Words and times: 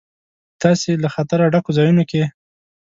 په 0.59 0.59
داسې 0.63 0.89
له 1.03 1.09
خطره 1.15 1.45
ډکو 1.53 1.75
ځایونو 1.77 2.03
کې. 2.09 2.23